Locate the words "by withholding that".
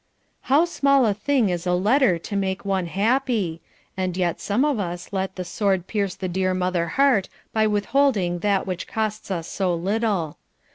7.53-8.65